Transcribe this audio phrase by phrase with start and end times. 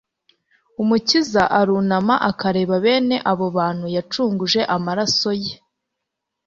[0.81, 5.53] Umukiza arunama akareba bene abo bantu yacunguje amaraso ye